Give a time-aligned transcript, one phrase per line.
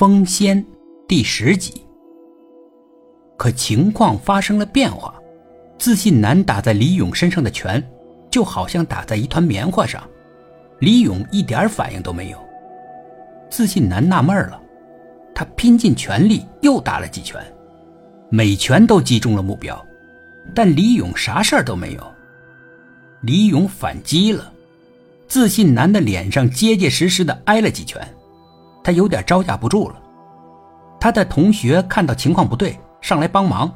[0.00, 0.64] 封仙
[1.06, 1.84] 第十集。
[3.36, 5.14] 可情况发生了变化，
[5.78, 7.86] 自信男打在李勇身上的拳，
[8.30, 10.02] 就好像打在一团棉花上，
[10.78, 12.38] 李勇一点反应都没有。
[13.50, 14.58] 自信男纳闷了，
[15.34, 17.38] 他拼尽全力又打了几拳，
[18.30, 19.86] 每拳都击中了目标，
[20.54, 22.14] 但李勇啥事儿都没有。
[23.20, 24.50] 李勇反击了，
[25.28, 28.02] 自信男的脸上结结实实的挨了几拳。
[28.82, 29.96] 他有点招架不住了，
[30.98, 33.72] 他的同学看到情况不对，上来帮忙。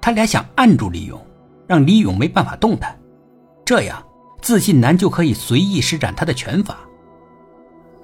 [0.00, 1.20] 他俩想按住李勇，
[1.66, 2.96] 让李勇没办法动弹，
[3.64, 4.02] 这样
[4.40, 6.78] 自信男就可以随意施展他的拳法。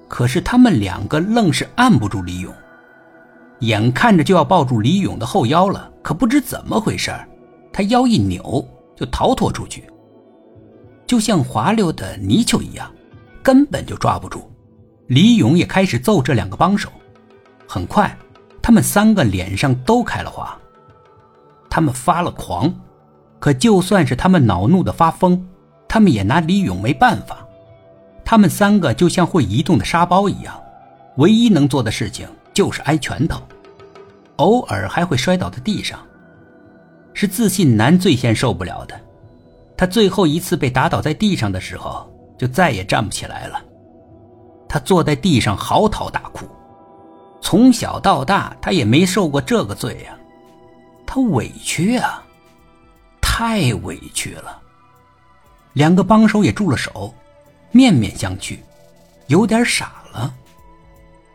[0.09, 2.53] 可是他们两个愣是按不住李勇，
[3.61, 7.11] 眼看着就要抱住李勇的后腰了，可不知怎么回事
[7.73, 8.62] 他腰一扭
[8.95, 9.89] 就逃脱出去，
[11.06, 12.92] 就像滑溜的泥鳅一样，
[13.42, 14.52] 根本就抓不住。
[15.12, 16.91] 李勇也开始揍这两个帮手，
[17.69, 18.17] 很快，
[18.62, 20.59] 他们三个脸上都开了花。
[21.69, 22.75] 他们发了狂，
[23.39, 25.47] 可就算是他们恼怒的发疯，
[25.87, 27.47] 他们也拿李勇没办法。
[28.25, 30.59] 他们三个就像会移动的沙包一样，
[31.19, 33.42] 唯一能做的事情就是挨拳头，
[34.37, 36.00] 偶尔还会摔倒在地上。
[37.12, 38.98] 是自信男最先受不了的，
[39.77, 43.62] 他最后一次被打倒在地上的时候，就再也站不起来了。
[44.73, 46.47] 他坐在地上嚎啕大哭，
[47.42, 50.17] 从小到大他也没受过这个罪呀，
[51.05, 52.23] 他委屈啊，
[53.20, 54.59] 太委屈了。
[55.75, 57.12] 两个帮手也住了手，
[57.70, 58.56] 面面相觑，
[59.27, 60.33] 有点傻了。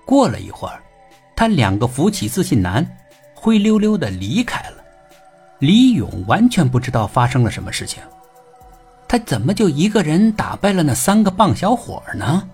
[0.03, 0.81] 过了一会儿，
[1.35, 2.83] 他两个扶起自信男，
[3.35, 4.77] 灰溜溜的离开了。
[5.59, 8.01] 李勇完全不知道发生了什么事情，
[9.07, 12.49] 他怎么就一个人打败了那三个棒小伙呢？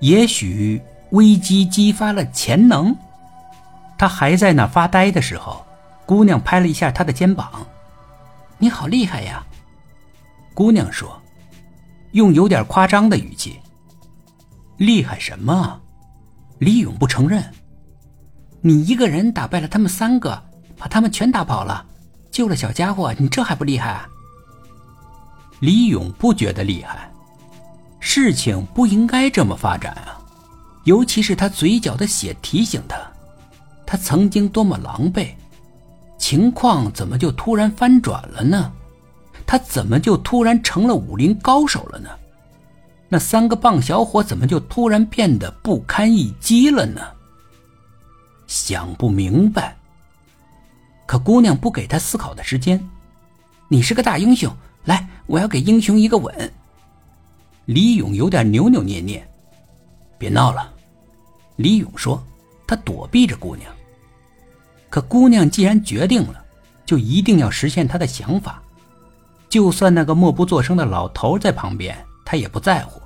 [0.00, 2.96] 也许危机激发了潜能。
[3.96, 5.64] 他还在那发呆的时候，
[6.06, 7.66] 姑娘拍了一下他的肩膀
[8.58, 9.44] ：“你好厉害呀！”
[10.54, 11.20] 姑娘说，
[12.12, 13.58] 用有点夸张的语气
[14.78, 15.80] ：“厉害什么？”
[16.58, 17.44] 李勇不承认
[18.62, 20.40] ：“你一个人打败了他们三个，
[20.76, 21.84] 把他们全打跑了，
[22.30, 24.00] 救了小家伙，你这还不厉害？”？
[25.60, 27.07] 李勇不觉得厉害。
[28.00, 30.18] 事情不应该这么发展啊！
[30.84, 32.96] 尤其是他嘴角的血提醒他，
[33.84, 35.28] 他曾经多么狼狈，
[36.18, 38.72] 情况怎么就突然翻转了呢？
[39.46, 42.10] 他怎么就突然成了武林高手了呢？
[43.08, 47.00] 那三个棒小伙怎么就突然变得不堪一击了呢？
[48.46, 49.76] 想不明白。
[51.06, 52.82] 可姑娘不给他思考的时间，
[53.68, 54.54] 你是个大英雄，
[54.84, 56.52] 来，我要给英雄一个吻。
[57.68, 59.28] 李勇有点扭扭捏捏，
[60.16, 60.72] 别闹了。
[61.56, 62.26] 李勇说
[62.66, 63.70] ：“他躲避着姑娘。
[64.88, 66.42] 可姑娘既然决定了，
[66.86, 68.62] 就一定要实现他的想法，
[69.50, 73.02] 就算那个默不作声的老头在旁边，他也不在乎。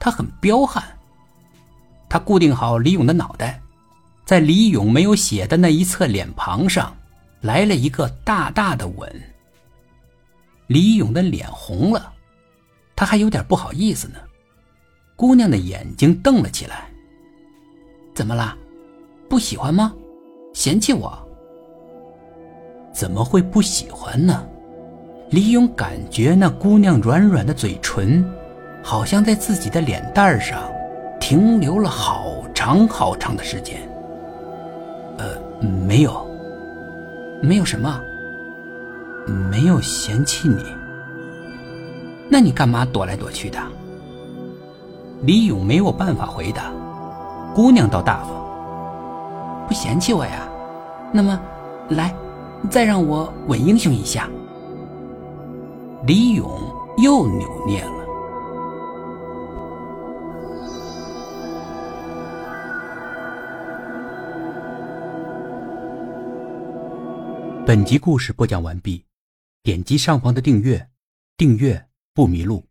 [0.00, 0.82] 他很彪悍。
[2.08, 3.62] 他固定好李勇的脑袋，
[4.24, 6.92] 在李勇没有血的那一侧脸庞上，
[7.40, 9.08] 来了一个大大的吻。
[10.66, 12.14] 李勇的脸红了。”
[13.00, 14.16] 他还有点不好意思呢，
[15.16, 16.84] 姑娘的眼睛瞪了起来。
[18.14, 18.54] 怎么啦？
[19.26, 19.94] 不喜欢吗？
[20.52, 21.10] 嫌弃我？
[22.92, 24.46] 怎么会不喜欢呢？
[25.30, 28.22] 李勇感觉那姑娘软软的嘴唇，
[28.82, 30.70] 好像在自己的脸蛋上
[31.18, 33.80] 停留了好长好长的时间。
[35.16, 36.30] 呃，没有，
[37.40, 37.98] 没有什么，
[39.50, 40.78] 没有嫌弃你。
[42.30, 43.58] 那你干嘛躲来躲去的？
[45.22, 46.72] 李勇没有办法回答。
[47.52, 50.48] 姑娘倒大方，不嫌弃我呀？
[51.12, 51.38] 那么，
[51.88, 52.14] 来，
[52.70, 54.30] 再让我吻英雄一下。
[56.06, 56.48] 李勇
[56.98, 57.90] 又扭捏了。
[67.66, 69.04] 本集故事播讲完毕，
[69.64, 70.88] 点击上方的订阅，
[71.36, 71.89] 订阅。
[72.14, 72.69] 不迷路。